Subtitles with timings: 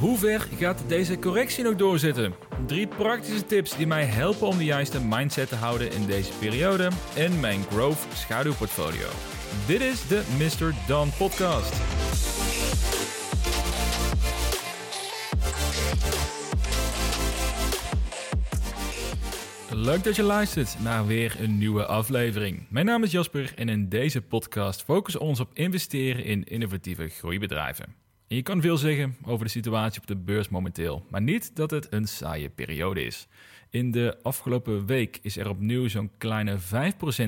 [0.00, 2.34] Hoe ver gaat deze correctie nog doorzetten?
[2.66, 6.88] Drie praktische tips die mij helpen om de juiste mindset te houden in deze periode
[7.16, 9.08] en mijn growth schaduwportfolio.
[9.66, 10.74] Dit is de Mr.
[10.86, 11.72] Don podcast.
[19.70, 22.66] Leuk dat je luistert naar weer een nieuwe aflevering.
[22.70, 27.08] Mijn naam is Jasper en in deze podcast focussen we ons op investeren in innovatieve
[27.08, 28.07] groeibedrijven.
[28.30, 31.86] Je kan veel zeggen over de situatie op de beurs momenteel, maar niet dat het
[31.90, 33.28] een saaie periode is.
[33.70, 36.62] In de afgelopen week is er opnieuw zo'n kleine 5%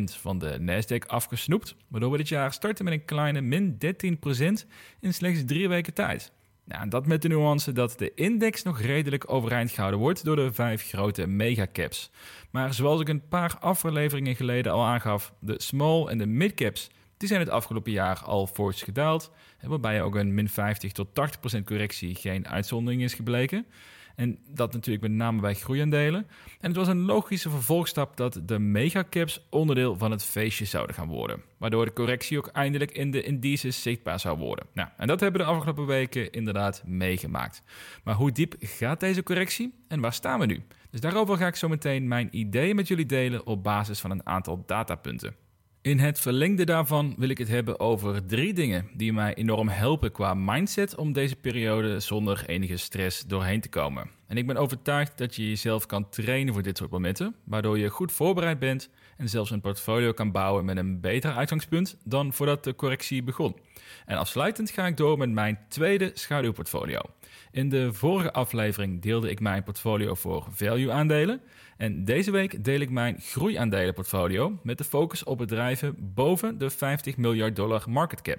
[0.05, 4.66] van de Nasdaq afgesnoept, waardoor we dit jaar starten met een kleine min 13%
[5.01, 6.33] in slechts drie weken tijd.
[6.65, 10.52] Nou, dat met de nuance dat de index nog redelijk overeind gehouden wordt door de
[10.52, 12.10] vijf grote megacaps.
[12.51, 17.29] Maar zoals ik een paar afleveringen geleden al aangaf, de small en de midcaps die
[17.29, 19.30] zijn het afgelopen jaar al fors gedaald,
[19.62, 21.09] waarbij ook een min 50 tot
[21.59, 23.66] 80% correctie geen uitzondering is gebleken.
[24.16, 26.26] En dat natuurlijk met name bij groeiaandelen.
[26.60, 31.09] En het was een logische vervolgstap dat de megacaps onderdeel van het feestje zouden gaan
[31.09, 31.43] worden.
[31.57, 34.66] Waardoor de correctie ook eindelijk in de indices zichtbaar zou worden.
[34.73, 37.63] Nou, en dat hebben we de afgelopen weken inderdaad meegemaakt.
[38.04, 40.63] Maar hoe diep gaat deze correctie en waar staan we nu?
[40.91, 44.26] Dus daarover ga ik zo meteen mijn ideeën met jullie delen op basis van een
[44.26, 45.35] aantal datapunten.
[45.82, 50.12] In het verlengde daarvan wil ik het hebben over drie dingen die mij enorm helpen
[50.12, 54.10] qua mindset om deze periode zonder enige stress doorheen te komen.
[54.26, 57.88] En ik ben overtuigd dat je jezelf kan trainen voor dit soort momenten, waardoor je
[57.88, 62.64] goed voorbereid bent en zelfs een portfolio kan bouwen met een beter uitgangspunt dan voordat
[62.64, 63.56] de correctie begon.
[64.06, 67.00] En afsluitend ga ik door met mijn tweede schaduwportfolio.
[67.50, 71.41] In de vorige aflevering deelde ik mijn portfolio voor value aandelen.
[71.76, 77.16] En deze week deel ik mijn groeiaandelenportfolio met de focus op bedrijven boven de 50
[77.16, 78.38] miljard dollar market cap.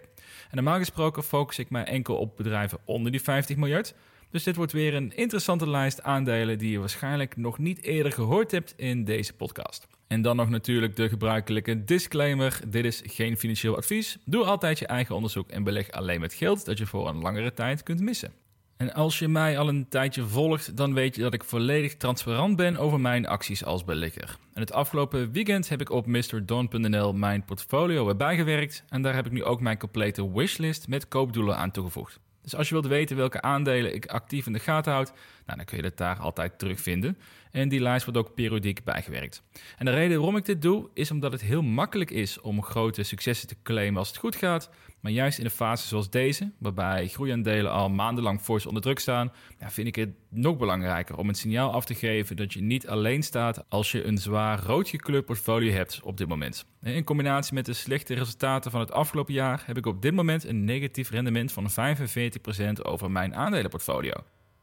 [0.49, 3.93] En normaal gesproken focus ik mij enkel op bedrijven onder die 50 miljard.
[4.31, 8.51] Dus dit wordt weer een interessante lijst aandelen die je waarschijnlijk nog niet eerder gehoord
[8.51, 9.87] hebt in deze podcast.
[10.07, 14.17] En dan nog natuurlijk de gebruikelijke disclaimer: dit is geen financieel advies.
[14.25, 17.53] Doe altijd je eigen onderzoek en beleg alleen met geld dat je voor een langere
[17.53, 18.33] tijd kunt missen.
[18.81, 22.55] En als je mij al een tijdje volgt, dan weet je dat ik volledig transparant
[22.55, 24.37] ben over mijn acties als belegger.
[24.53, 29.31] En het afgelopen weekend heb ik op MrDon.nl mijn portfolio bijgewerkt en daar heb ik
[29.31, 32.19] nu ook mijn complete wishlist met koopdoelen aan toegevoegd.
[32.41, 35.11] Dus als je wilt weten welke aandelen ik actief in de gaten houd,
[35.45, 37.17] nou, dan kun je dat daar altijd terugvinden.
[37.51, 39.43] En die lijst wordt ook periodiek bijgewerkt.
[39.77, 43.03] En de reden waarom ik dit doe, is omdat het heel makkelijk is om grote
[43.03, 44.69] successen te claimen als het goed gaat.
[45.01, 49.31] Maar juist in een fase zoals deze, waarbij groeiaandelen al maandenlang fors onder druk staan,
[49.59, 52.87] ja, vind ik het nog belangrijker om een signaal af te geven dat je niet
[52.87, 56.65] alleen staat als je een zwaar rood gekleurd portfolio hebt op dit moment.
[56.81, 60.43] In combinatie met de slechte resultaten van het afgelopen jaar heb ik op dit moment
[60.43, 64.13] een negatief rendement van 45% over mijn aandelenportfolio.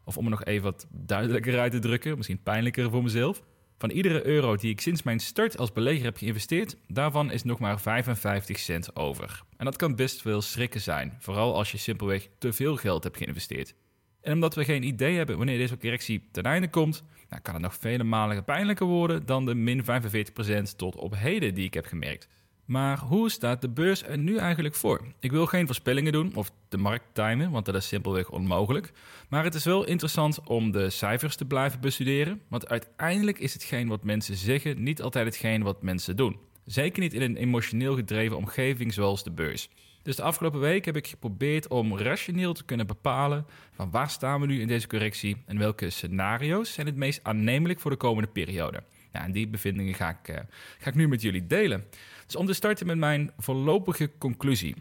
[0.04, 3.42] Of om er nog even wat duidelijker uit te drukken, misschien pijnlijker voor mezelf.
[3.78, 7.58] Van iedere euro die ik sinds mijn start als belegger heb geïnvesteerd, daarvan is nog
[7.58, 9.42] maar 55 cent over.
[9.56, 13.16] En dat kan best veel schrikken zijn, vooral als je simpelweg te veel geld hebt
[13.16, 13.74] geïnvesteerd.
[14.20, 17.62] En omdat we geen idee hebben wanneer deze correctie ten einde komt, nou kan het
[17.62, 19.86] nog vele malen pijnlijker worden dan de min 45%
[20.76, 22.28] tot op heden die ik heb gemerkt.
[22.68, 25.00] Maar hoe staat de beurs er nu eigenlijk voor?
[25.20, 28.92] Ik wil geen voorspellingen doen of de markt timen, want dat is simpelweg onmogelijk.
[29.28, 33.88] Maar het is wel interessant om de cijfers te blijven bestuderen, want uiteindelijk is hetgeen
[33.88, 36.38] wat mensen zeggen niet altijd hetgeen wat mensen doen.
[36.64, 39.68] Zeker niet in een emotioneel gedreven omgeving zoals de beurs.
[40.02, 44.40] Dus de afgelopen week heb ik geprobeerd om rationeel te kunnen bepalen van waar staan
[44.40, 48.28] we nu in deze correctie en welke scenario's zijn het meest aannemelijk voor de komende
[48.28, 48.82] periode.
[49.12, 50.36] Ja, en die bevindingen ga ik, uh,
[50.78, 51.84] ga ik nu met jullie delen.
[52.26, 54.74] Dus om te starten met mijn voorlopige conclusie.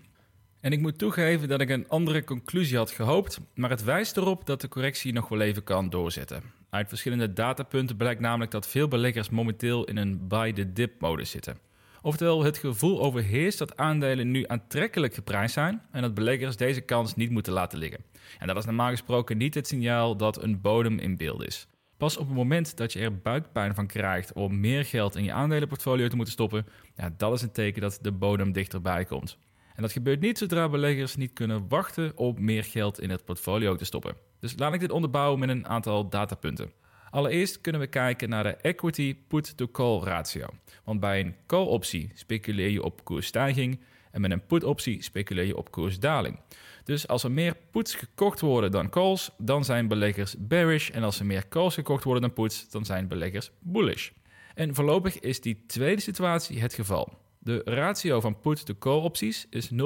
[0.61, 4.45] En ik moet toegeven dat ik een andere conclusie had gehoopt, maar het wijst erop
[4.45, 6.43] dat de correctie nog wel even kan doorzetten.
[6.69, 11.57] Uit verschillende datapunten blijkt namelijk dat veel beleggers momenteel in een buy-the-dip-modus zitten.
[12.01, 17.15] Oftewel, het gevoel overheerst dat aandelen nu aantrekkelijk geprijsd zijn en dat beleggers deze kans
[17.15, 18.03] niet moeten laten liggen.
[18.39, 21.67] En dat is normaal gesproken niet het signaal dat een bodem in beeld is.
[21.97, 25.33] Pas op het moment dat je er buikpijn van krijgt om meer geld in je
[25.33, 26.65] aandelenportfolio te moeten stoppen,
[26.95, 29.37] ja, dat is een teken dat de bodem dichterbij komt.
[29.75, 33.75] En dat gebeurt niet zodra beleggers niet kunnen wachten op meer geld in het portfolio
[33.75, 34.15] te stoppen.
[34.39, 36.71] Dus laat ik dit onderbouwen met een aantal datapunten.
[37.09, 40.47] Allereerst kunnen we kijken naar de equity put-to-call ratio.
[40.83, 43.79] Want bij een call-optie speculeer je op koersstijging
[44.11, 46.39] en met een put-optie speculeer je op koersdaling.
[46.87, 50.89] Dus als er meer puts gekocht worden dan calls, dan zijn beleggers bearish.
[50.89, 54.09] En als er meer calls gekocht worden dan puts, dan zijn beleggers bullish.
[54.55, 57.17] En voorlopig is die tweede situatie het geval.
[57.39, 59.77] De ratio van put-to-call opties is 0,82.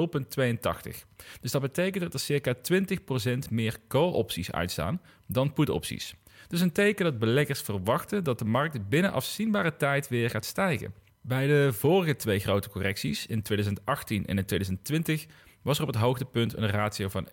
[1.40, 6.14] Dus dat betekent dat er circa 20% meer call opties uitstaan dan put opties.
[6.48, 10.94] Dus een teken dat beleggers verwachten dat de markt binnen afzienbare tijd weer gaat stijgen.
[11.20, 15.26] Bij de vorige twee grote correcties in 2018 en in 2020
[15.62, 17.32] was er op het hoogtepunt een ratio van 1,3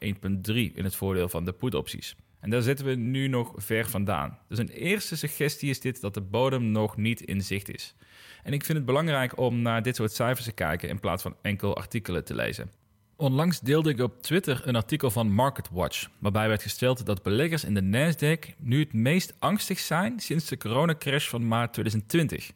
[0.53, 2.15] in het voordeel van de put-opties.
[2.39, 4.37] En daar zitten we nu nog ver vandaan.
[4.47, 7.95] Dus een eerste suggestie is dit dat de bodem nog niet in zicht is.
[8.43, 11.35] En ik vind het belangrijk om naar dit soort cijfers te kijken in plaats van
[11.41, 12.71] enkel artikelen te lezen.
[13.15, 17.73] Onlangs deelde ik op Twitter een artikel van MarketWatch, waarbij werd gesteld dat beleggers in
[17.73, 22.51] de Nasdaq nu het meest angstig zijn sinds de coronacrash van maart 2020.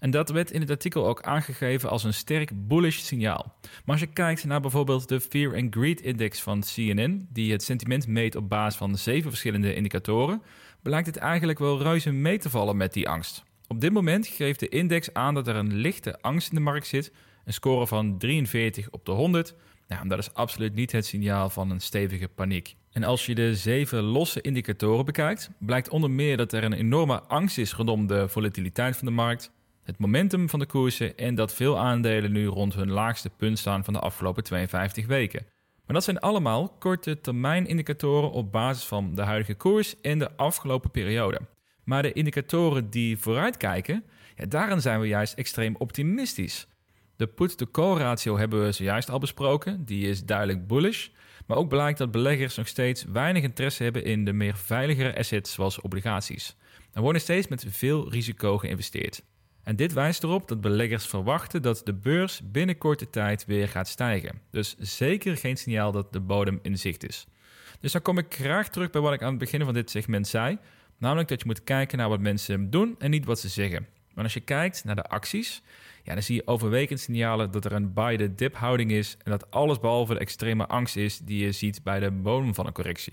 [0.00, 3.54] En dat werd in het artikel ook aangegeven als een sterk bullish signaal.
[3.60, 7.62] Maar als je kijkt naar bijvoorbeeld de Fear and Greed Index van CNN, die het
[7.62, 10.42] sentiment meet op basis van zeven verschillende indicatoren,
[10.82, 13.44] blijkt het eigenlijk wel reuze mee te vallen met die angst.
[13.66, 16.86] Op dit moment geeft de index aan dat er een lichte angst in de markt
[16.86, 17.12] zit,
[17.44, 19.54] een score van 43 op de 100.
[19.88, 22.76] Nou, dat is absoluut niet het signaal van een stevige paniek.
[22.92, 27.22] En als je de zeven losse indicatoren bekijkt, blijkt onder meer dat er een enorme
[27.22, 29.52] angst is rondom de volatiliteit van de markt,
[29.90, 33.84] het momentum van de koersen en dat veel aandelen nu rond hun laagste punt staan
[33.84, 35.46] van de afgelopen 52 weken.
[35.86, 40.36] Maar dat zijn allemaal korte termijn indicatoren op basis van de huidige koers en de
[40.36, 41.40] afgelopen periode.
[41.84, 44.04] Maar de indicatoren die vooruitkijken,
[44.36, 46.66] ja, daarin zijn we juist extreem optimistisch.
[47.16, 51.08] De put-to-call ratio hebben we zojuist al besproken, die is duidelijk bullish.
[51.46, 55.52] Maar ook blijkt dat beleggers nog steeds weinig interesse hebben in de meer veiligere assets
[55.52, 56.56] zoals obligaties.
[56.92, 59.22] Er wordt steeds met veel risico geïnvesteerd.
[59.62, 63.88] En dit wijst erop dat beleggers verwachten dat de beurs binnen korte tijd weer gaat
[63.88, 64.40] stijgen.
[64.50, 67.26] Dus zeker geen signaal dat de bodem in zicht is.
[67.80, 70.28] Dus dan kom ik graag terug bij wat ik aan het begin van dit segment
[70.28, 70.58] zei.
[70.98, 73.86] Namelijk dat je moet kijken naar wat mensen doen en niet wat ze zeggen.
[74.14, 75.62] Maar als je kijkt naar de acties,
[76.02, 79.30] ja, dan zie je overwegend signalen dat er een buy the dip houding is en
[79.30, 82.72] dat alles behalve de extreme angst is die je ziet bij de bodem van een
[82.72, 83.12] correctie.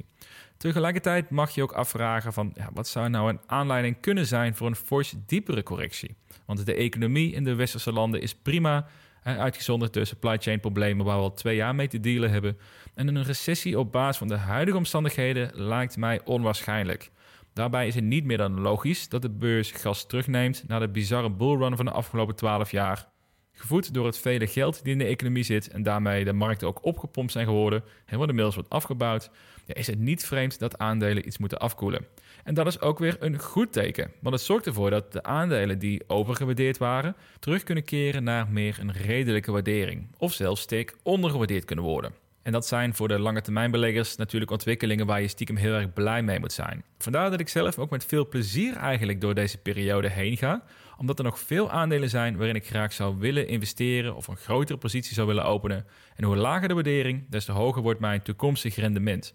[0.57, 4.67] Tegelijkertijd mag je ook afvragen van ja, wat zou nou een aanleiding kunnen zijn voor
[4.67, 6.15] een fors diepere correctie?
[6.45, 8.88] Want de economie in de westerse landen is prima,
[9.23, 12.57] uitgezonderd de supply chain problemen waar we al twee jaar mee te dealen hebben.
[12.94, 17.11] En een recessie op basis van de huidige omstandigheden lijkt mij onwaarschijnlijk.
[17.57, 21.31] Daarbij is het niet meer dan logisch dat de beurs gas terugneemt na de bizarre
[21.31, 23.09] bullrun van de afgelopen 12 jaar.
[23.51, 26.86] Gevoed door het vele geld die in de economie zit en daarmee de markten ook
[26.86, 29.30] opgepompt zijn geworden en wat inmiddels wordt afgebouwd,
[29.65, 32.06] ja, is het niet vreemd dat aandelen iets moeten afkoelen.
[32.44, 35.80] En dat is ook weer een goed teken, want het zorgt ervoor dat de aandelen
[35.80, 41.65] die overgewaardeerd waren terug kunnen keren naar meer een redelijke waardering, of zelfs sterk ondergewaardeerd
[41.65, 42.26] kunnen worden.
[42.47, 45.94] En dat zijn voor de lange termijn beleggers natuurlijk ontwikkelingen waar je stiekem heel erg
[45.94, 46.83] blij mee moet zijn.
[46.97, 50.63] Vandaar dat ik zelf ook met veel plezier eigenlijk door deze periode heen ga,
[50.97, 54.77] omdat er nog veel aandelen zijn waarin ik graag zou willen investeren of een grotere
[54.77, 55.85] positie zou willen openen.
[56.15, 59.33] En hoe lager de waardering, des te hoger wordt mijn toekomstig rendement.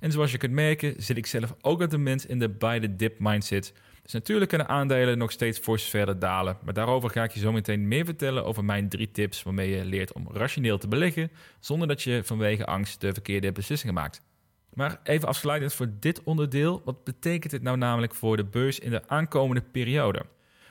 [0.00, 2.80] En zoals je kunt merken, zit ik zelf ook op het moment in de buy
[2.80, 3.72] the dip mindset.
[4.04, 6.58] Dus natuurlijk kunnen aandelen nog steeds fors verder dalen.
[6.64, 9.84] Maar daarover ga ik je zo meteen meer vertellen over mijn drie tips waarmee je
[9.84, 11.30] leert om rationeel te beleggen,
[11.60, 14.22] zonder dat je vanwege angst de verkeerde beslissingen maakt.
[14.74, 18.90] Maar even afsluitend voor dit onderdeel, wat betekent dit nou namelijk voor de beurs in
[18.90, 20.22] de aankomende periode?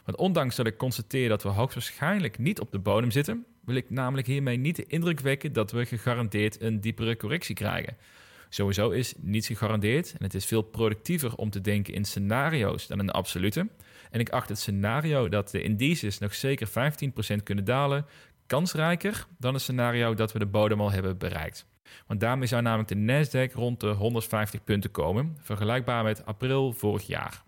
[0.06, 3.90] Want ondanks dat ik constateer dat we hoogstwaarschijnlijk niet op de bodem zitten, wil ik
[3.90, 7.98] namelijk hiermee niet de indruk wekken dat we gegarandeerd een diepere correctie krijgen.
[8.54, 13.00] Sowieso is niets gegarandeerd en het is veel productiever om te denken in scenario's dan
[13.00, 13.68] in absolute.
[14.12, 18.06] En ik acht het scenario dat de indices nog zeker 15% kunnen dalen
[18.48, 21.66] kansrijker dan het scenario dat we de bodem al hebben bereikt.
[22.08, 27.08] Want daarmee zou namelijk de Nasdaq rond de 150 punten komen, vergelijkbaar met april vorig
[27.08, 27.44] jaar.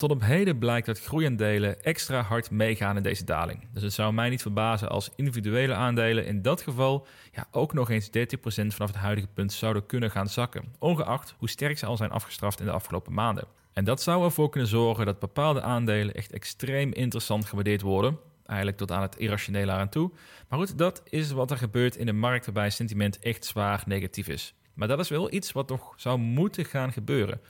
[0.00, 3.68] Tot op heden blijkt dat groeiaandelen extra hard meegaan in deze daling.
[3.72, 7.90] Dus het zou mij niet verbazen als individuele aandelen in dat geval ja, ook nog
[7.90, 8.10] eens 30%
[8.42, 12.60] vanaf het huidige punt zouden kunnen gaan zakken, ongeacht hoe sterk ze al zijn afgestraft
[12.60, 13.44] in de afgelopen maanden.
[13.72, 18.78] En dat zou ervoor kunnen zorgen dat bepaalde aandelen echt extreem interessant gewaardeerd worden, eigenlijk
[18.78, 20.10] tot aan het irrationele aan toe.
[20.48, 24.28] Maar goed, dat is wat er gebeurt in de markt waarbij sentiment echt zwaar negatief
[24.28, 24.54] is.
[24.74, 27.40] Maar dat is wel iets wat nog zou moeten gaan gebeuren,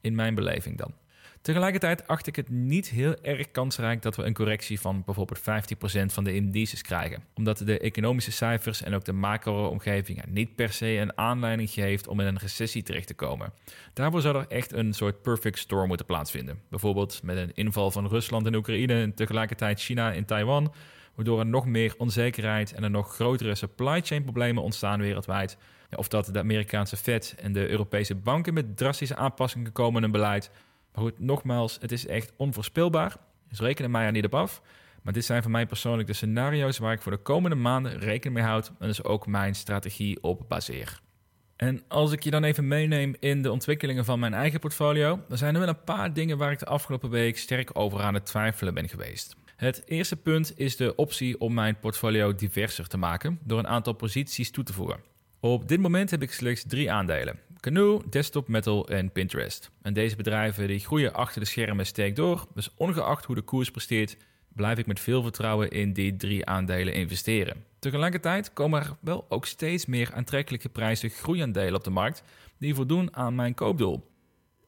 [0.00, 0.94] in mijn beleving dan.
[1.42, 5.42] Tegelijkertijd acht ik het niet heel erg kansrijk dat we een correctie van bijvoorbeeld 15%
[6.06, 7.22] van de indices krijgen.
[7.34, 12.20] Omdat de economische cijfers en ook de macro-omgeving niet per se een aanleiding geeft om
[12.20, 13.52] in een recessie terecht te komen.
[13.92, 16.60] Daarvoor zou er echt een soort perfect storm moeten plaatsvinden.
[16.68, 20.72] Bijvoorbeeld met een inval van Rusland in Oekraïne en tegelijkertijd China in Taiwan,
[21.14, 25.56] waardoor er nog meer onzekerheid en er nog grotere supply chain problemen ontstaan wereldwijd.
[25.96, 30.12] Of dat de Amerikaanse Fed en de Europese banken met drastische aanpassingen komen in hun
[30.12, 30.50] beleid
[30.94, 33.16] maar goed, nogmaals, het is echt onvoorspelbaar.
[33.48, 34.62] Dus reken er mij er niet op af.
[35.02, 38.38] Maar dit zijn voor mij persoonlijk de scenario's waar ik voor de komende maanden rekening
[38.38, 41.00] mee houd en dus ook mijn strategie op baseer.
[41.56, 45.38] En als ik je dan even meeneem in de ontwikkelingen van mijn eigen portfolio, dan
[45.38, 48.26] zijn er wel een paar dingen waar ik de afgelopen week sterk over aan het
[48.26, 49.36] twijfelen ben geweest.
[49.56, 53.92] Het eerste punt is de optie om mijn portfolio diverser te maken door een aantal
[53.92, 55.00] posities toe te voegen.
[55.40, 59.70] Op dit moment heb ik slechts drie aandelen: Canoe, Desktop Metal en Pinterest.
[59.82, 63.70] En deze bedrijven die groeien achter de schermen steek door, dus ongeacht hoe de koers
[63.70, 64.16] presteert,
[64.52, 67.64] blijf ik met veel vertrouwen in die drie aandelen investeren.
[67.78, 72.22] Tegelijkertijd komen er wel ook steeds meer aantrekkelijke prijzen groeiaandelen op de markt
[72.58, 74.08] die voldoen aan mijn koopdoel.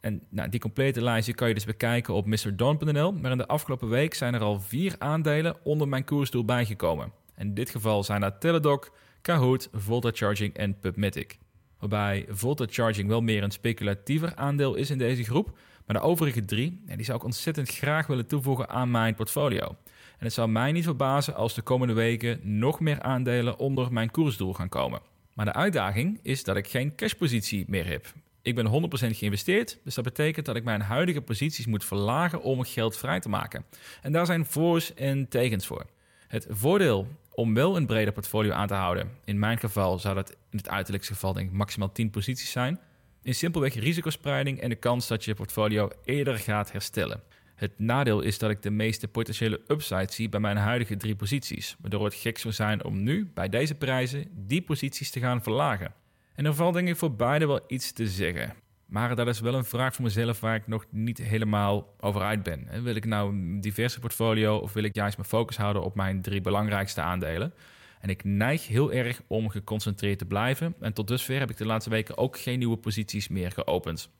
[0.00, 3.12] En nou, die complete lijstje kan je dus bekijken op mrdon.nl.
[3.12, 7.12] Maar in de afgelopen week zijn er al vier aandelen onder mijn koersdoel bijgekomen.
[7.36, 11.38] In dit geval zijn dat Teladoc, Kahoot, Volta Charging en PubMatic.
[11.82, 15.58] Waarbij Volta Charging wel meer een speculatiever aandeel is in deze groep.
[15.86, 19.76] Maar de overige drie, die zou ik ontzettend graag willen toevoegen aan mijn portfolio.
[20.18, 24.10] En het zou mij niet verbazen als de komende weken nog meer aandelen onder mijn
[24.10, 25.00] koersdoel gaan komen.
[25.34, 28.12] Maar de uitdaging is dat ik geen cashpositie meer heb.
[28.42, 32.64] Ik ben 100% geïnvesteerd, dus dat betekent dat ik mijn huidige posities moet verlagen om
[32.64, 33.64] geld vrij te maken.
[34.02, 35.86] En daar zijn voor's en tegens voor.
[36.28, 40.30] Het voordeel om wel een breder portfolio aan te houden, in mijn geval zou dat
[40.30, 42.80] in het uiterlijkste geval denk ik maximaal 10 posities zijn,
[43.22, 47.22] is simpelweg risicospreiding en de kans dat je portfolio eerder gaat herstellen.
[47.54, 51.76] Het nadeel is dat ik de meeste potentiële upside zie bij mijn huidige drie posities,
[51.80, 55.94] waardoor het gek zou zijn om nu, bij deze prijzen, die posities te gaan verlagen.
[56.34, 58.54] En er valt denk ik voor beide wel iets te zeggen.
[58.92, 62.42] Maar dat is wel een vraag voor mezelf waar ik nog niet helemaal over uit
[62.42, 62.82] ben.
[62.82, 66.22] Wil ik nou een diverse portfolio of wil ik juist mijn focus houden op mijn
[66.22, 67.54] drie belangrijkste aandelen?
[68.00, 70.74] En ik neig heel erg om geconcentreerd te blijven.
[70.80, 74.10] En tot dusver heb ik de laatste weken ook geen nieuwe posities meer geopend.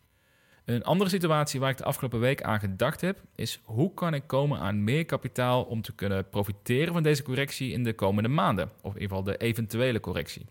[0.64, 4.26] Een andere situatie waar ik de afgelopen week aan gedacht heb, is hoe kan ik
[4.26, 8.71] komen aan meer kapitaal om te kunnen profiteren van deze correctie in de komende maanden,
[8.83, 10.47] of in ieder geval de eventuele correctie.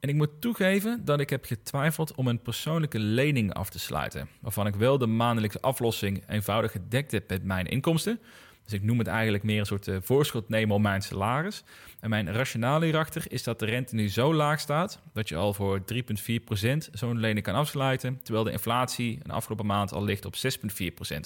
[0.00, 4.28] En ik moet toegeven dat ik heb getwijfeld om een persoonlijke lening af te sluiten,
[4.40, 8.20] waarvan ik wel de maandelijkse aflossing eenvoudig gedekt heb met mijn inkomsten.
[8.64, 11.62] Dus ik noem het eigenlijk meer een soort uh, voorschot nemen op mijn salaris.
[12.00, 15.54] En mijn rationale hierachter is dat de rente nu zo laag staat dat je al
[15.54, 16.02] voor 3,4%
[16.92, 21.16] zo'n lening kan afsluiten, terwijl de inflatie een afgelopen maand al ligt op 6,4%.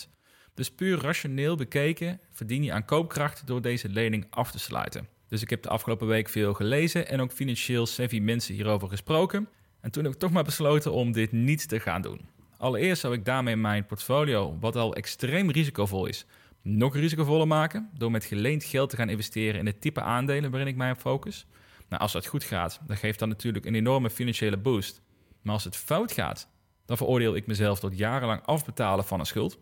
[0.55, 5.14] Dus puur rationeel bekeken verdien je aan koopkracht door deze lening af te sluiten.
[5.35, 9.49] Dus ik heb de afgelopen week veel gelezen en ook financieel savvy mensen hierover gesproken.
[9.81, 12.21] En toen heb ik toch maar besloten om dit niet te gaan doen.
[12.57, 16.27] Allereerst zou ik daarmee mijn portfolio, wat al extreem risicovol is,
[16.63, 20.69] nog risicovoller maken door met geleend geld te gaan investeren in het type aandelen waarin
[20.69, 21.47] ik mij op focus.
[21.89, 25.03] Nou, als dat goed gaat, dan geeft dat natuurlijk een enorme financiële boost.
[25.43, 26.49] Maar als het fout gaat,
[26.85, 29.59] dan veroordeel ik mezelf tot jarenlang afbetalen van een schuld.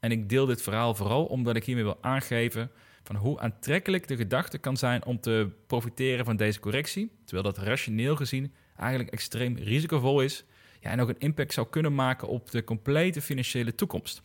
[0.00, 2.70] En ik deel dit verhaal vooral omdat ik hiermee wil aangeven
[3.04, 7.64] van hoe aantrekkelijk de gedachte kan zijn om te profiteren van deze correctie, terwijl dat
[7.64, 10.44] rationeel gezien eigenlijk extreem risicovol is
[10.80, 14.22] ja, en ook een impact zou kunnen maken op de complete financiële toekomst.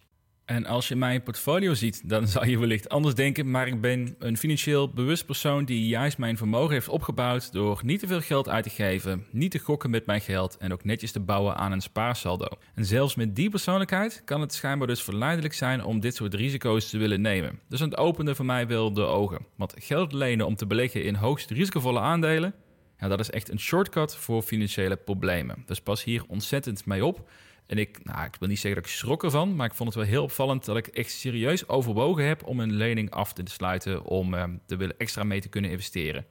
[0.50, 4.16] En als je mijn portfolio ziet, dan zou je wellicht anders denken, maar ik ben
[4.20, 8.50] een financieel bewust persoon die juist mijn vermogen heeft opgebouwd door niet te veel geld
[8.50, 11.72] uit te geven, niet te gokken met mijn geld en ook netjes te bouwen aan
[11.72, 12.48] een spaarsaldo.
[12.76, 16.90] En zelfs met die persoonlijkheid kan het schijnbaar dus verleidelijk zijn om dit soort risico's
[16.90, 17.60] te willen nemen.
[17.68, 19.46] Dus het opende voor mij wel de ogen.
[19.56, 22.54] Want geld lenen om te beleggen in hoogst risicovolle aandelen,
[22.98, 25.64] ja, dat is echt een shortcut voor financiële problemen.
[25.66, 27.30] Dus pas hier ontzettend mee op.
[27.70, 29.98] En ik, nou, ik wil niet zeggen dat ik schrok ervan, maar ik vond het
[29.98, 34.04] wel heel opvallend dat ik echt serieus overwogen heb om een lening af te sluiten
[34.04, 36.26] om er willen extra mee te kunnen investeren.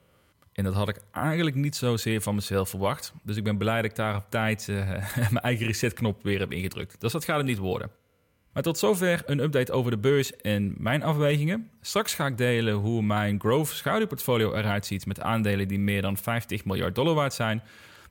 [0.52, 3.12] En dat had ik eigenlijk niet zozeer van mezelf verwacht.
[3.22, 6.52] Dus ik ben blij dat ik daar op tijd uh, mijn eigen resetknop weer heb
[6.52, 7.00] ingedrukt.
[7.00, 7.90] Dus dat gaat het niet worden.
[8.52, 11.70] Maar tot zover een update over de beurs en mijn afwegingen.
[11.80, 16.16] Straks ga ik delen hoe mijn growth schaduwportfolio eruit ziet met aandelen die meer dan
[16.16, 17.62] 50 miljard dollar waard zijn.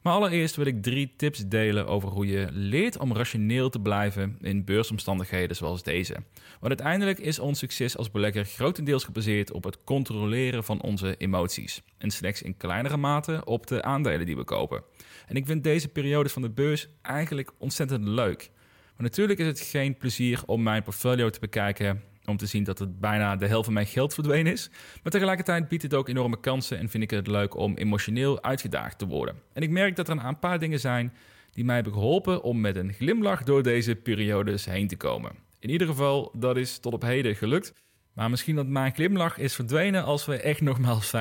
[0.02, 4.38] Maar allereerst wil ik drie tips delen over hoe je leert om rationeel te blijven
[4.42, 6.14] in beursomstandigheden zoals deze.
[6.60, 11.82] Want uiteindelijk is ons succes als belegger grotendeels gebaseerd op het controleren van onze emoties.
[11.98, 14.84] En slechts in kleinere mate op de aandelen die we kopen.
[15.28, 18.50] En ik vind deze periodes van de beurs eigenlijk ontzettend leuk.
[18.96, 22.80] Maar natuurlijk is het geen plezier om mijn portfolio te bekijken om te zien dat
[22.80, 24.70] het bijna de helft van mijn geld verdwenen is.
[25.04, 28.98] Maar tegelijkertijd biedt het ook enorme kansen en vind ik het leuk om emotioneel uitgedaagd
[28.98, 29.36] te worden.
[29.54, 31.14] En ik merk dat er een paar dingen zijn
[31.52, 35.32] die mij hebben geholpen om met een glimlach door deze periodes heen te komen.
[35.60, 37.74] In ieder geval, dat is tot op heden gelukt.
[38.14, 41.12] Maar misschien dat mijn glimlach is verdwenen als we echt nogmaals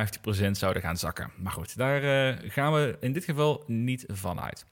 [0.47, 1.31] 50% zouden gaan zakken.
[1.43, 4.67] Maar goed, daar uh, gaan we in dit geval niet van uit.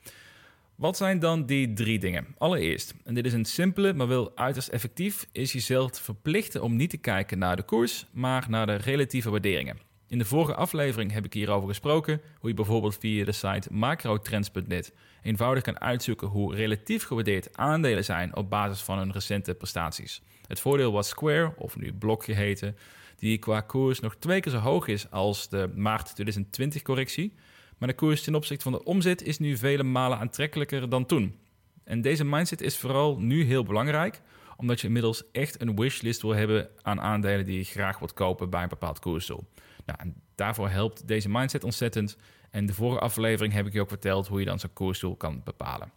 [0.77, 2.27] Wat zijn dan die drie dingen?
[2.39, 6.91] Allereerst, en dit is een simpele, maar wel uiterst effectief, is jezelf verplichten om niet
[6.91, 9.79] te kijken naar de koers, maar naar de relatieve waarderingen.
[10.09, 14.93] In de vorige aflevering heb ik hierover gesproken hoe je bijvoorbeeld via de site macrotrends.net
[15.23, 20.23] eenvoudig kan uitzoeken hoe relatief gewaardeerd aandelen zijn op basis van hun recente prestaties.
[20.47, 22.77] Het voordeel was Square, of nu Block geheten,
[23.19, 27.35] die qua koers nog twee keer zo hoog is als de maart 2020 correctie.
[27.79, 31.39] Maar de koers ten opzichte van de omzet is nu vele malen aantrekkelijker dan toen.
[31.85, 34.21] En deze mindset is vooral nu heel belangrijk,
[34.57, 38.51] omdat je inmiddels echt een wishlist wil hebben aan aandelen die je graag wilt kopen
[38.51, 39.45] bij een bepaald koersdoel.
[39.87, 42.17] Nou, en daarvoor helpt deze mindset ontzettend.
[42.51, 45.41] En de vorige aflevering heb ik je ook verteld hoe je dan zo'n koersdoel kan
[45.45, 45.93] bepalen.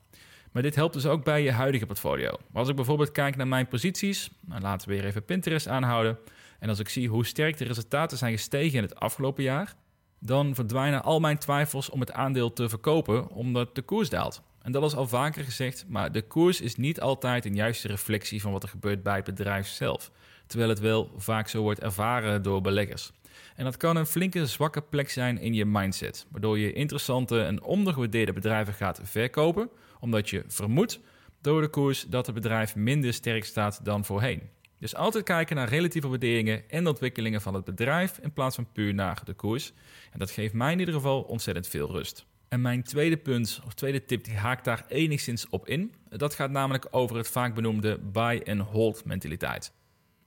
[0.51, 2.37] Maar dit helpt dus ook bij je huidige portfolio.
[2.53, 6.17] Als ik bijvoorbeeld kijk naar mijn posities, nou laten we weer even Pinterest aanhouden.
[6.59, 9.75] En als ik zie hoe sterk de resultaten zijn gestegen in het afgelopen jaar,
[10.19, 14.41] dan verdwijnen al mijn twijfels om het aandeel te verkopen omdat de koers daalt.
[14.61, 18.41] En dat is al vaker gezegd, maar de koers is niet altijd een juiste reflectie
[18.41, 20.11] van wat er gebeurt bij het bedrijf zelf.
[20.47, 23.11] Terwijl het wel vaak zo wordt ervaren door beleggers.
[23.55, 27.63] En dat kan een flinke zwakke plek zijn in je mindset, waardoor je interessante en
[27.63, 29.69] ondergewaardeerde bedrijven gaat verkopen,
[29.99, 30.99] omdat je vermoedt
[31.41, 34.41] door de koers dat het bedrijf minder sterk staat dan voorheen.
[34.79, 38.93] Dus altijd kijken naar relatieve waarderingen en ontwikkelingen van het bedrijf in plaats van puur
[38.93, 39.73] naar de koers.
[40.11, 42.25] En dat geeft mij in ieder geval ontzettend veel rust.
[42.47, 45.93] En mijn tweede punt, of tweede tip, die haakt daar enigszins op in.
[46.09, 49.71] Dat gaat namelijk over het vaak benoemde buy and hold mentaliteit.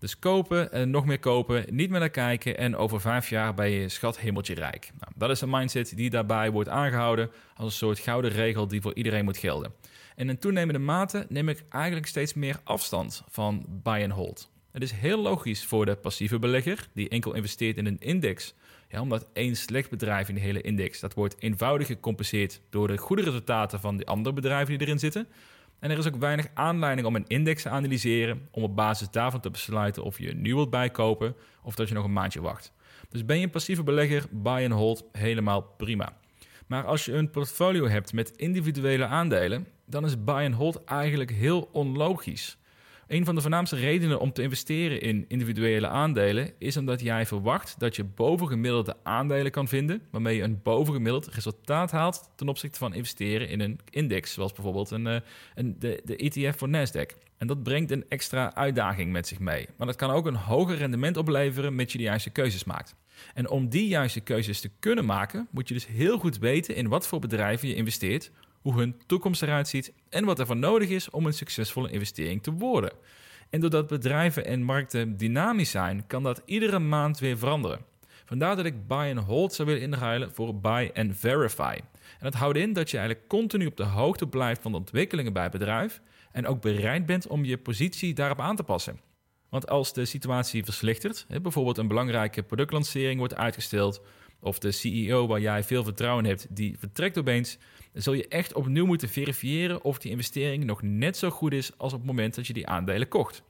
[0.01, 3.71] Dus kopen en nog meer kopen, niet meer naar kijken en over vijf jaar ben
[3.71, 4.91] je schat hemeltje rijk.
[4.99, 8.81] Nou, dat is een mindset die daarbij wordt aangehouden als een soort gouden regel die
[8.81, 9.73] voor iedereen moet gelden.
[10.17, 14.51] En in toenemende mate neem ik eigenlijk steeds meer afstand van buy and hold.
[14.71, 18.55] Het is heel logisch voor de passieve belegger die enkel investeert in een index.
[18.89, 22.97] Ja, omdat één slecht bedrijf in de hele index, dat wordt eenvoudig gecompenseerd door de
[22.97, 25.27] goede resultaten van de andere bedrijven die erin zitten.
[25.81, 29.41] En er is ook weinig aanleiding om een index te analyseren om op basis daarvan
[29.41, 32.73] te besluiten of je nu wilt bijkopen of dat je nog een maandje wacht.
[33.09, 36.17] Dus ben je een passieve belegger, buy and hold, helemaal prima.
[36.67, 41.31] Maar als je een portfolio hebt met individuele aandelen, dan is buy and hold eigenlijk
[41.31, 42.59] heel onlogisch.
[43.11, 47.75] Een van de voornaamste redenen om te investeren in individuele aandelen is omdat jij verwacht
[47.79, 52.95] dat je bovengemiddelde aandelen kan vinden, waarmee je een bovengemiddeld resultaat haalt ten opzichte van
[52.95, 55.21] investeren in een index, zoals bijvoorbeeld een, eh,
[55.55, 57.17] een, de, de ETF voor Nasdaq.
[57.37, 59.69] En dat brengt een extra uitdaging met zich mee.
[59.77, 62.95] Maar dat kan ook een hoger rendement opleveren met je de juiste keuzes maakt.
[63.35, 66.89] En om die juiste keuzes te kunnen maken, moet je dus heel goed weten in
[66.89, 68.31] wat voor bedrijven je investeert,
[68.61, 72.43] hoe hun toekomst eruit ziet en wat er voor nodig is om een succesvolle investering
[72.43, 72.93] te worden.
[73.51, 77.85] En doordat bedrijven en markten dynamisch zijn, kan dat iedere maand weer veranderen.
[78.25, 81.75] Vandaar dat ik buy and hold zou willen inruilen voor buy and verify.
[82.19, 85.33] En dat houdt in dat je eigenlijk continu op de hoogte blijft van de ontwikkelingen
[85.33, 86.01] bij het bedrijf
[86.33, 89.01] en ook bereid bent om je positie daarop aan te passen.
[89.49, 94.03] Want als de situatie verslechtert, bijvoorbeeld een belangrijke productlancering wordt uitgesteld,
[94.41, 97.59] of de CEO waar jij veel vertrouwen in hebt, die vertrekt opeens,
[97.93, 101.93] zul je echt opnieuw moeten verifiëren of die investering nog net zo goed is als
[101.93, 103.43] op het moment dat je die aandelen kocht.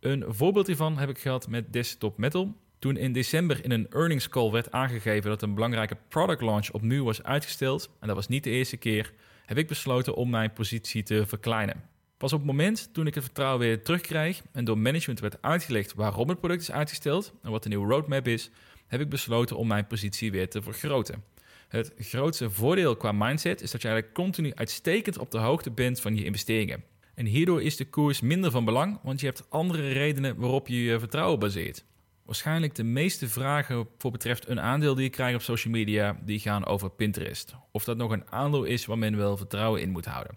[0.00, 2.54] Een voorbeeld hiervan heb ik gehad met Desktop Metal.
[2.78, 7.04] Toen in december in een earnings call werd aangegeven dat een belangrijke product launch opnieuw
[7.04, 9.12] was uitgesteld, en dat was niet de eerste keer,
[9.46, 11.82] heb ik besloten om mijn positie te verkleinen.
[12.16, 15.94] Pas op het moment toen ik het vertrouwen weer terugkrijg en door management werd uitgelegd
[15.94, 18.50] waarom het product is uitgesteld en wat de nieuwe roadmap is,
[18.92, 21.24] heb ik besloten om mijn positie weer te vergroten.
[21.68, 26.00] Het grootste voordeel qua mindset is dat je eigenlijk continu uitstekend op de hoogte bent
[26.00, 26.84] van je investeringen.
[27.14, 30.82] En hierdoor is de koers minder van belang, want je hebt andere redenen waarop je
[30.82, 31.84] je vertrouwen baseert.
[32.24, 36.38] Waarschijnlijk de meeste vragen voor betreft een aandeel die je krijgt op social media, die
[36.38, 37.54] gaan over Pinterest.
[37.70, 40.36] Of dat nog een aandeel is waar men wel vertrouwen in moet houden.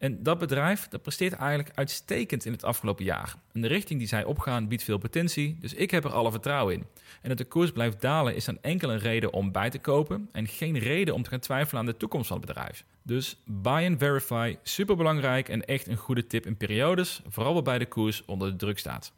[0.00, 3.34] En dat bedrijf dat presteert eigenlijk uitstekend in het afgelopen jaar.
[3.52, 6.74] En de richting die zij opgaan biedt veel potentie, dus ik heb er alle vertrouwen
[6.74, 6.86] in.
[7.22, 10.28] En dat de koers blijft dalen is dan enkel een reden om bij te kopen
[10.32, 12.84] en geen reden om te gaan twijfelen aan de toekomst van het bedrijf.
[13.02, 17.78] Dus buy and verify, super belangrijk en echt een goede tip in periodes, vooral waarbij
[17.78, 19.12] de koers onder de druk staat.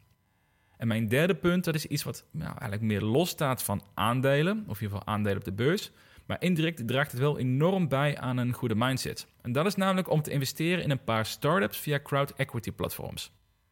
[0.77, 4.63] En mijn derde punt, dat is iets wat nou, eigenlijk meer los staat van aandelen,
[4.67, 5.91] of in ieder geval aandelen op de beurs.
[6.25, 9.27] Maar indirect draagt het wel enorm bij aan een goede mindset.
[9.41, 13.31] En dat is namelijk om te investeren in een paar startups via crowd equity platforms.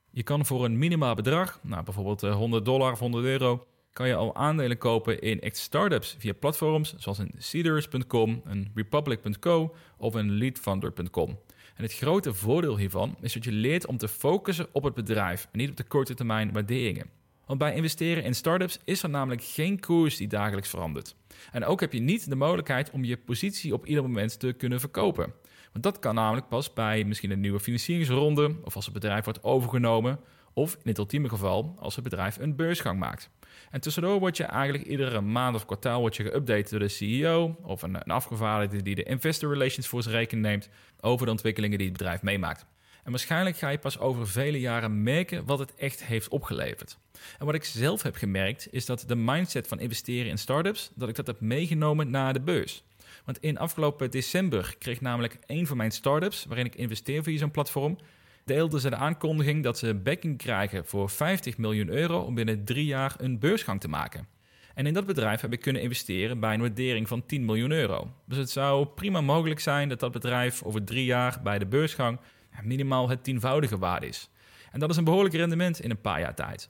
[0.10, 4.08] Je kan voor een minimaal bedrag, nou bijvoorbeeld 100 eh, dollar of 100 euro, kan
[4.08, 10.14] je al aandelen kopen in echt startups via platforms zoals een Seeders.com, een Republic.co of
[10.14, 11.40] een Leadfunder.com.
[11.76, 15.48] En het grote voordeel hiervan is dat je leert om te focussen op het bedrijf
[15.52, 17.10] en niet op de korte termijn waarderingen.
[17.45, 21.15] Want bij investeren in startups is er namelijk geen koers die dagelijks verandert.
[21.51, 24.80] En ook heb je niet de mogelijkheid om je positie op ieder moment te kunnen
[24.80, 25.34] verkopen.
[25.71, 29.43] Want dat kan namelijk pas bij misschien een nieuwe financieringsronde of als het bedrijf wordt
[29.43, 30.19] overgenomen
[30.54, 33.30] of in het ultieme geval als het bedrijf een beursgang maakt.
[33.69, 37.82] En tussendoor word je eigenlijk iedere maand of kwartaal je geüpdate door de CEO of
[37.82, 41.88] een, een afgevaardigde die de investor relations voor zijn rekening neemt over de ontwikkelingen die
[41.88, 42.65] het bedrijf meemaakt.
[43.04, 46.98] En waarschijnlijk ga je pas over vele jaren merken wat het echt heeft opgeleverd.
[47.40, 51.10] En wat ik zelf heb gemerkt is dat de mindset van investeren in startups, dat
[51.10, 52.84] ik dat heb meegenomen naar de beurs.
[53.26, 57.52] Want in afgelopen december kreeg namelijk een van mijn startups, waarin ik investeer via zo'n
[57.52, 57.98] platform,
[58.46, 62.86] deelde ze de aankondiging dat ze backing krijgen voor 50 miljoen euro om binnen drie
[62.86, 64.28] jaar een beursgang te maken.
[64.74, 68.12] En in dat bedrijf heb ik kunnen investeren bij een waardering van 10 miljoen euro.
[68.26, 72.20] Dus het zou prima mogelijk zijn dat dat bedrijf over drie jaar bij de beursgang
[72.64, 74.30] minimaal het tienvoudige waarde is.
[74.72, 76.70] En dat is een behoorlijk rendement in een paar jaar tijd.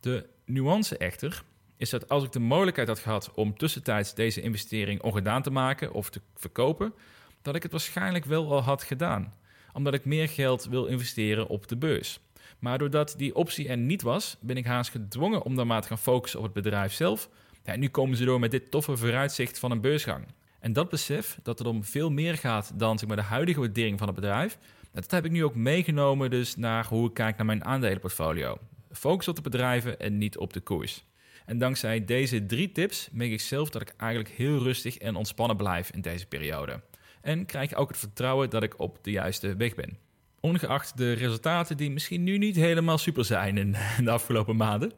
[0.00, 1.42] De nuance echter
[1.76, 5.92] is dat als ik de mogelijkheid had gehad om tussentijds deze investering ongedaan te maken
[5.92, 6.94] of te verkopen,
[7.42, 9.32] dat ik het waarschijnlijk wel al had gedaan
[9.78, 12.20] omdat ik meer geld wil investeren op de beurs.
[12.58, 15.88] Maar doordat die optie er niet was, ben ik haast gedwongen om dan maar te
[15.88, 17.28] gaan focussen op het bedrijf zelf.
[17.64, 20.26] Ja, en nu komen ze door met dit toffe vooruitzicht van een beursgang.
[20.60, 23.98] En dat besef, dat het om veel meer gaat dan zeg maar, de huidige waardering
[23.98, 24.58] van het bedrijf,
[24.92, 28.58] dat heb ik nu ook meegenomen dus naar hoe ik kijk naar mijn aandelenportfolio.
[28.92, 31.04] Focus op de bedrijven en niet op de koers.
[31.46, 35.56] En dankzij deze drie tips merk ik zelf dat ik eigenlijk heel rustig en ontspannen
[35.56, 36.80] blijf in deze periode
[37.20, 39.98] en krijg ook het vertrouwen dat ik op de juiste weg ben.
[40.40, 44.92] Ongeacht de resultaten die misschien nu niet helemaal super zijn in de afgelopen maanden.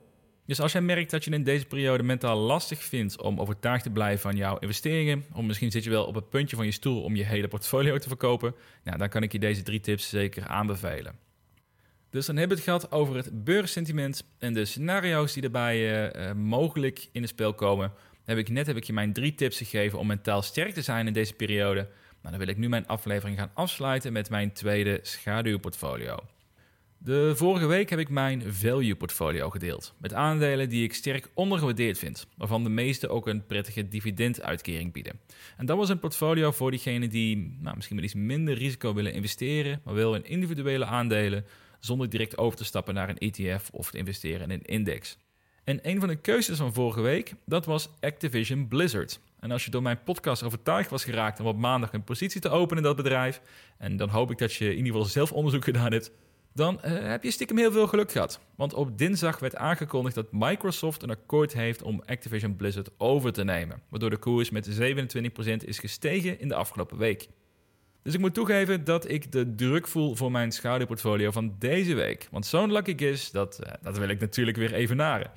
[0.51, 3.91] Dus als jij merkt dat je in deze periode mentaal lastig vindt om overtuigd te
[3.91, 7.03] blijven van jouw investeringen, of misschien zit je wel op het puntje van je stoel
[7.03, 10.47] om je hele portfolio te verkopen, nou, dan kan ik je deze drie tips zeker
[10.47, 11.19] aanbevelen.
[12.11, 16.33] Dus dan hebben we het gehad over het beurssentiment en de scenario's die erbij uh,
[16.33, 17.93] mogelijk in het spel komen.
[18.25, 21.07] heb ik, net heb ik je mijn drie tips gegeven om mentaal sterk te zijn
[21.07, 21.81] in deze periode.
[22.23, 26.17] Nou, dan wil ik nu mijn aflevering gaan afsluiten met mijn tweede schaduwportfolio.
[27.03, 29.95] De vorige week heb ik mijn value portfolio gedeeld.
[29.99, 35.21] Met aandelen die ik sterk ondergewaardeerd vind, waarvan de meeste ook een prettige dividenduitkering bieden.
[35.57, 39.13] En dat was een portfolio voor diegenen die nou, misschien met iets minder risico willen
[39.13, 41.45] investeren, maar wel in individuele aandelen
[41.79, 45.19] zonder direct over te stappen naar een ETF of te investeren in een index.
[45.65, 49.21] En een van de keuzes van vorige week, dat was Activision Blizzard.
[49.39, 52.49] En als je door mijn podcast overtuigd was geraakt om op maandag een positie te
[52.49, 53.41] openen in dat bedrijf,
[53.79, 56.13] en dan hoop ik dat je in ieder geval zelf onderzoek gedaan hebt,
[56.53, 58.41] dan uh, heb je stiekem heel veel geluk gehad.
[58.57, 63.45] Want op dinsdag werd aangekondigd dat Microsoft een akkoord heeft om Activision Blizzard over te
[63.45, 67.29] nemen, waardoor de koers met 27% is gestegen in de afgelopen week.
[68.03, 72.29] Dus ik moet toegeven dat ik de druk voel voor mijn schouderportfolio van deze week.
[72.31, 75.31] Want zo'n lucky is, dat, uh, dat wil ik natuurlijk weer even naren.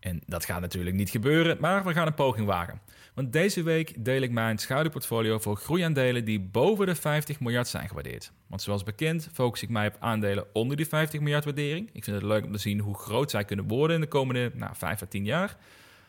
[0.00, 2.80] En dat gaat natuurlijk niet gebeuren, maar we gaan een poging wagen.
[3.14, 7.88] Want deze week deel ik mijn schaduwportfolio voor groeiaandelen die boven de 50 miljard zijn
[7.88, 8.32] gewaardeerd.
[8.46, 11.90] Want zoals bekend focus ik mij op aandelen onder die 50 miljard waardering.
[11.92, 14.50] Ik vind het leuk om te zien hoe groot zij kunnen worden in de komende
[14.54, 15.56] nou, 5 à 10 jaar.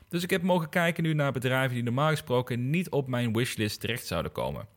[0.10, 3.80] Dus ik heb mogen kijken nu naar bedrijven die normaal gesproken niet op mijn wishlist
[3.80, 4.68] terecht zouden komen.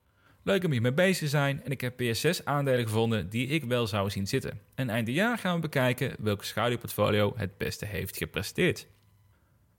[0.42, 3.86] Leuk om hiermee bezig te zijn en ik heb PS6 aandelen gevonden die ik wel
[3.86, 4.60] zou zien zitten.
[4.74, 8.86] En eind jaar gaan we bekijken welke schaduwportfolio het beste heeft gepresteerd.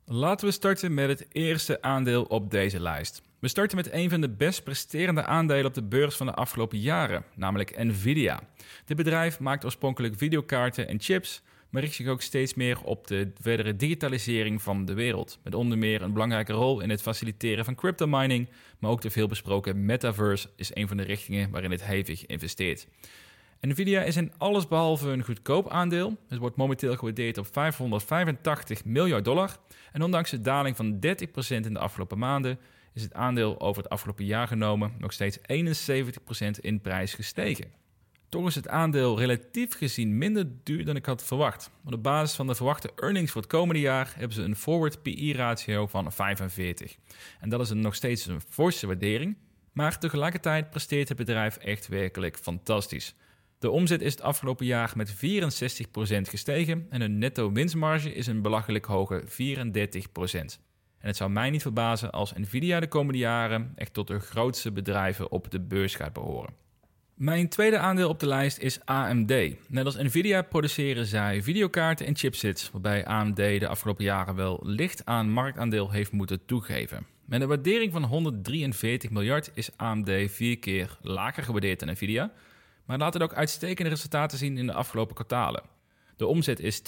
[0.10, 3.22] Laten we starten met het eerste aandeel op deze lijst.
[3.40, 6.80] We starten met een van de best presterende aandelen op de beurs van de afgelopen
[6.80, 8.40] jaren, namelijk Nvidia.
[8.86, 13.32] Dit bedrijf maakt oorspronkelijk videokaarten en chips, maar richt zich ook steeds meer op de
[13.42, 15.40] verdere digitalisering van de wereld.
[15.44, 19.10] Met onder meer een belangrijke rol in het faciliteren van crypto mining, maar ook de
[19.10, 22.88] veelbesproken metaverse is een van de richtingen waarin het hevig investeert.
[23.62, 26.18] Nvidia is in alles behalve een goedkoop aandeel.
[26.28, 29.58] Het wordt momenteel gewaardeerd op 585 miljard dollar.
[29.92, 31.00] En ondanks de daling van 30%
[31.48, 32.60] in de afgelopen maanden
[32.94, 35.42] is het aandeel over het afgelopen jaar genomen nog steeds 71%
[36.62, 37.72] in prijs gestegen.
[38.30, 41.72] Toch is het aandeel relatief gezien minder duur dan ik had verwacht.
[41.86, 45.88] op basis van de verwachte earnings voor het komende jaar hebben ze een forward PE-ratio
[45.88, 46.98] van 45.
[47.40, 49.38] En dat is een, nog steeds een forse waardering,
[49.72, 53.16] maar tegelijkertijd presteert het bedrijf echt werkelijk fantastisch.
[53.60, 55.18] De omzet is het afgelopen jaar met 64%
[56.22, 59.28] gestegen en hun netto winstmarge is een belachelijk hoge 34%.
[61.00, 64.72] En het zou mij niet verbazen als Nvidia de komende jaren echt tot de grootste
[64.72, 66.54] bedrijven op de beurs gaat behoren.
[67.14, 69.34] Mijn tweede aandeel op de lijst is AMD.
[69.68, 75.06] Net als Nvidia produceren zij videokaarten en chipsets, waarbij AMD de afgelopen jaren wel licht
[75.06, 77.06] aan marktaandeel heeft moeten toegeven.
[77.26, 82.32] Met een waardering van 143 miljard is AMD vier keer lager gewaardeerd dan Nvidia,
[82.88, 85.64] maar laat het ook uitstekende resultaten zien in de afgelopen kwartalen.
[86.16, 86.84] De omzet is 72%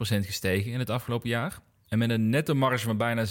[0.00, 1.58] gestegen in het afgelopen jaar.
[1.88, 3.28] En met een netto marge van bijna 27%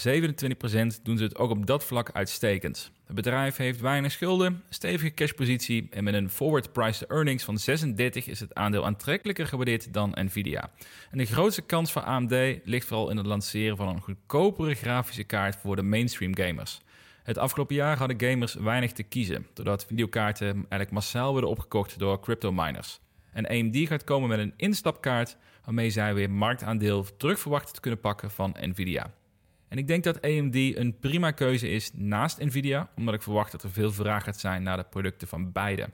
[1.03, 2.91] doen ze het ook op dat vlak uitstekend.
[3.05, 7.57] Het bedrijf heeft weinig schulden, stevige cashpositie en met een forward price to earnings van
[7.57, 10.69] 36 is het aandeel aantrekkelijker gewaardeerd dan Nvidia.
[11.11, 15.23] En de grootste kans voor AMD ligt vooral in het lanceren van een goedkopere grafische
[15.23, 16.81] kaart voor de mainstream gamers.
[17.27, 22.19] Het afgelopen jaar hadden gamers weinig te kiezen, doordat videokaarten eigenlijk massaal werden opgekocht door
[22.19, 22.99] crypto miners.
[23.31, 27.99] En AMD gaat komen met een instapkaart waarmee zij weer marktaandeel terug verwachten te kunnen
[27.99, 29.13] pakken van Nvidia.
[29.67, 33.63] En ik denk dat AMD een prima keuze is naast Nvidia, omdat ik verwacht dat
[33.63, 35.89] er veel vraag gaat zijn naar de producten van beide.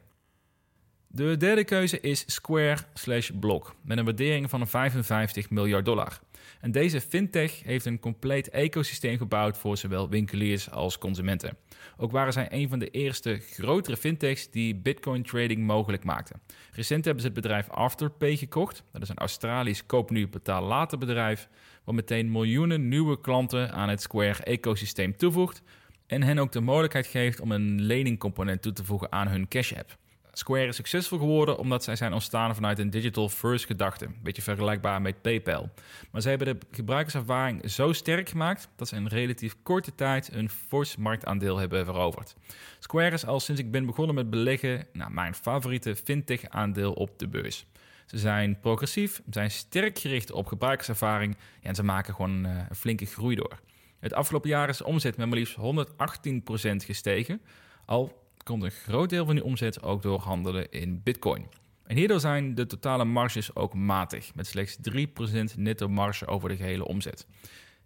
[1.08, 6.19] De derde keuze is Square slash Block, met een waardering van 55 miljard dollar.
[6.63, 11.58] En deze fintech heeft een compleet ecosysteem gebouwd voor zowel winkeliers als consumenten.
[11.97, 16.41] Ook waren zij een van de eerste grotere fintechs die bitcoin trading mogelijk maakten.
[16.71, 18.84] Recent hebben ze het bedrijf Afterpay gekocht.
[18.91, 21.47] Dat is een Australisch koop nu betaal later bedrijf,
[21.84, 25.62] wat meteen miljoenen nieuwe klanten aan het Square ecosysteem toevoegt
[26.08, 29.73] en hen ook de mogelijkheid geeft om een leningcomponent toe te voegen aan hun Cash
[29.73, 29.97] App.
[30.36, 34.06] Square is succesvol geworden omdat zij zijn ontstaan vanuit een digital first gedachte.
[34.06, 35.69] Een beetje vergelijkbaar met PayPal.
[36.12, 40.50] Maar ze hebben de gebruikerservaring zo sterk gemaakt dat ze in relatief korte tijd een
[40.50, 42.36] fors marktaandeel hebben veroverd.
[42.80, 47.19] Square is al sinds ik ben begonnen met beleggen nou, mijn favoriete fintech aandeel op
[47.19, 47.65] de beurs.
[48.06, 53.06] Ze zijn progressief, zijn sterk gericht op gebruikerservaring en ze maken gewoon uh, een flinke
[53.06, 53.60] groei door.
[54.00, 57.41] Het afgelopen jaar is de omzet met maar liefst 118% gestegen.
[57.86, 61.47] Al komt een groot deel van die omzet ook door handelen in Bitcoin.
[61.84, 66.56] En hierdoor zijn de totale marges ook matig, met slechts 3% netto marge over de
[66.56, 67.27] gehele omzet.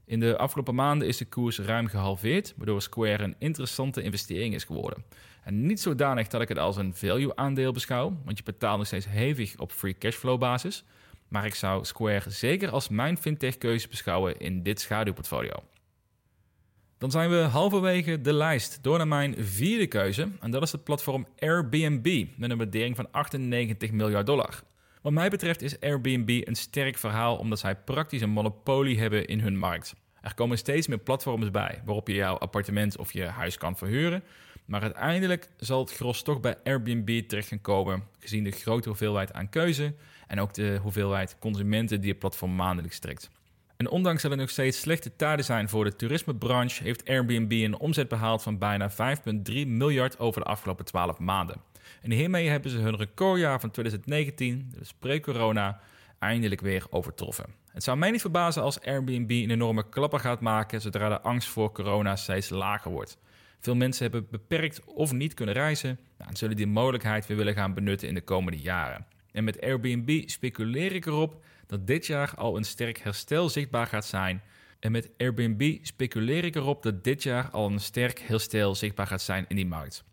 [0.05, 4.63] In de afgelopen maanden is de koers ruim gehalveerd, waardoor Square een interessante investering is
[4.63, 5.03] geworden.
[5.43, 8.87] En niet zodanig dat ik het als een value aandeel beschouw, want je betaalt nog
[8.87, 10.83] steeds hevig op free cashflow basis.
[11.27, 15.63] Maar ik zou Square zeker als mijn fintech keuze beschouwen in dit schaduwportfolio.
[16.97, 20.29] Dan zijn we halverwege de lijst door naar mijn vierde keuze.
[20.39, 24.63] En dat is het platform Airbnb met een waardering van 98 miljard dollar.
[25.01, 29.39] Wat mij betreft is Airbnb een sterk verhaal omdat zij praktisch een monopolie hebben in
[29.39, 29.95] hun markt.
[30.21, 34.23] Er komen steeds meer platforms bij waarop je jouw appartement of je huis kan verhuren.
[34.65, 39.33] Maar uiteindelijk zal het gros toch bij Airbnb terecht gaan komen, gezien de grote hoeveelheid
[39.33, 39.93] aan keuze
[40.27, 43.29] en ook de hoeveelheid consumenten die het platform maandelijks trekt.
[43.77, 47.79] En ondanks dat er nog steeds slechte tijden zijn voor de toerismebranche, heeft Airbnb een
[47.79, 48.95] omzet behaald van bijna 5,3
[49.67, 51.61] miljard over de afgelopen 12 maanden.
[52.01, 55.79] En hiermee hebben ze hun recordjaar van 2019, dus pre-corona,
[56.19, 57.45] eindelijk weer overtroffen.
[57.71, 61.47] Het zou mij niet verbazen als Airbnb een enorme klapper gaat maken zodra de angst
[61.47, 63.17] voor corona steeds lager wordt.
[63.59, 67.53] Veel mensen hebben beperkt of niet kunnen reizen nou, en zullen die mogelijkheid weer willen
[67.53, 69.05] gaan benutten in de komende jaren.
[69.31, 74.05] En met Airbnb speculeer ik erop dat dit jaar al een sterk herstel zichtbaar gaat
[74.05, 74.41] zijn.
[74.79, 79.21] En met Airbnb speculeer ik erop dat dit jaar al een sterk herstel zichtbaar gaat
[79.21, 80.03] zijn in die markt.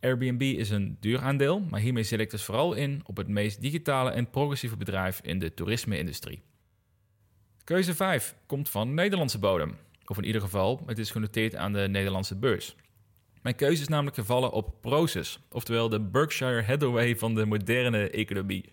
[0.00, 3.60] Airbnb is een duur aandeel, maar hiermee zet ik dus vooral in op het meest
[3.60, 6.42] digitale en progressieve bedrijf in de toerisme-industrie.
[7.64, 9.76] Keuze 5 komt van Nederlandse bodem.
[10.04, 12.76] Of in ieder geval, het is genoteerd aan de Nederlandse beurs.
[13.42, 18.64] Mijn keuze is namelijk gevallen op Proces, oftewel de Berkshire Hathaway van de moderne economie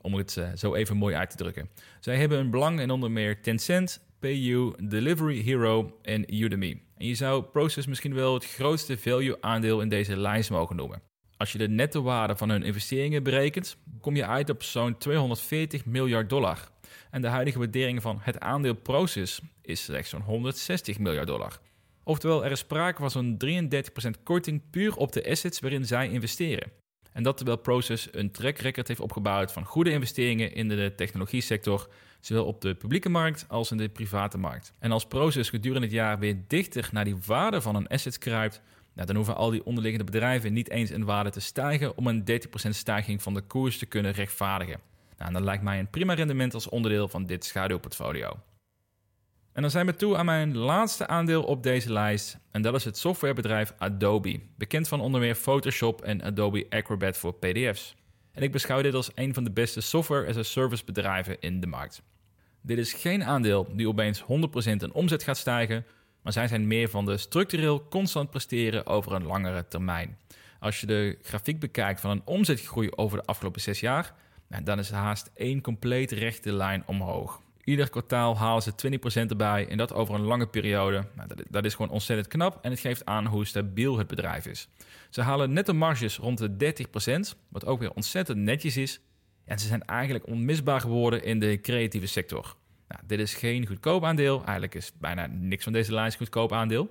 [0.00, 1.68] om het eh, zo even mooi uit te drukken.
[2.00, 6.82] Zij hebben een belang in onder meer Tencent, PayU, Delivery Hero en Udemy.
[6.96, 11.02] En je zou Process misschien wel het grootste value-aandeel in deze lijst mogen noemen.
[11.36, 15.84] Als je de netto waarde van hun investeringen berekent, kom je uit op zo'n 240
[15.84, 16.68] miljard dollar.
[17.10, 21.60] En de huidige waardering van het aandeel Process is slechts zo'n 160 miljard dollar.
[22.04, 23.36] Oftewel, er is sprake van zo'n
[24.18, 26.70] 33% korting puur op de assets waarin zij investeren.
[27.12, 31.40] En dat terwijl Process een track record heeft opgebouwd van goede investeringen in de technologie
[31.40, 31.88] sector,
[32.20, 34.72] zowel op de publieke markt als in de private markt.
[34.78, 38.60] En als Process gedurende het jaar weer dichter naar die waarde van een asset kruipt,
[38.94, 42.24] nou, dan hoeven al die onderliggende bedrijven niet eens in waarde te stijgen om een
[42.24, 44.80] 30% stijging van de koers te kunnen rechtvaardigen.
[45.18, 48.38] Nou, dat lijkt mij een prima rendement als onderdeel van dit schaduwportfolio.
[49.52, 52.38] En dan zijn we toe aan mijn laatste aandeel op deze lijst.
[52.50, 54.40] En dat is het softwarebedrijf Adobe.
[54.56, 57.94] Bekend van onder meer Photoshop en Adobe Acrobat voor PDF's.
[58.32, 61.60] En ik beschouw dit als een van de beste software as a service bedrijven in
[61.60, 62.02] de markt.
[62.62, 64.24] Dit is geen aandeel die opeens 100%
[64.62, 65.86] in omzet gaat stijgen,
[66.22, 70.18] maar zij zijn meer van de structureel constant presteren over een langere termijn.
[70.60, 74.14] Als je de grafiek bekijkt van een omzetgroei over de afgelopen 6 jaar,
[74.48, 77.40] nou, dan is het haast één compleet rechte lijn omhoog.
[77.70, 78.72] Ieder kwartaal halen ze
[79.26, 81.04] 20% erbij en dat over een lange periode.
[81.14, 84.46] Nou, dat, dat, is gewoon ontzettend knap en het geeft aan hoe stabiel het bedrijf
[84.46, 84.68] is.
[85.10, 86.74] Ze halen nette marges rond de
[87.34, 89.00] 30%, wat ook weer ontzettend netjes is.
[89.44, 92.56] En ze zijn eigenlijk onmisbaar geworden in de creatieve sector.
[92.88, 94.42] Nou, dit is geen goedkoop aandeel.
[94.42, 96.90] Eigenlijk is bijna niks van deze lijst goedkoop aandeel.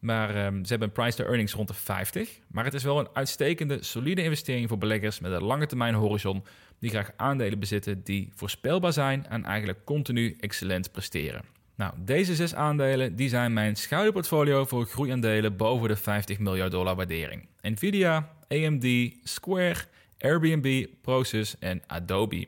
[0.00, 2.38] Maar um, ze hebben een price to earnings rond de 50.
[2.48, 6.44] Maar het is wel een uitstekende, solide investering voor beleggers met een lange termijn horizon.
[6.80, 11.44] Die graag aandelen bezitten die voorspelbaar zijn en eigenlijk continu excellent presteren.
[11.74, 16.96] Nou, deze zes aandelen die zijn mijn schaduwportfolio voor groeiaandelen boven de 50 miljard dollar
[16.96, 17.48] waardering.
[17.62, 19.84] Nvidia, AMD, Square,
[20.18, 22.46] Airbnb, Prosus en Adobe.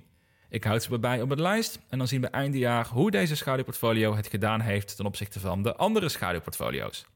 [0.48, 3.36] Ik houd ze erbij op het lijst en dan zien we einde jaar hoe deze
[3.36, 7.06] schaduwportfolio het gedaan heeft ten opzichte van de andere schaduwportfolio's.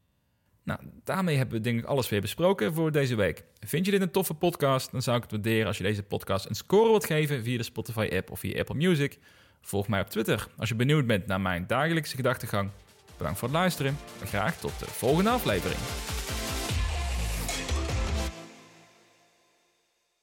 [0.67, 3.43] Nou, daarmee hebben we denk ik alles weer besproken voor deze week.
[3.59, 4.91] Vind je dit een toffe podcast?
[4.91, 7.63] Dan zou ik het waarderen als je deze podcast een score wilt geven via de
[7.63, 9.17] Spotify-app of via Apple Music.
[9.61, 12.69] Volg mij op Twitter als je benieuwd bent naar mijn dagelijkse gedachtegang.
[13.17, 15.79] Bedankt voor het luisteren en graag tot de volgende aflevering.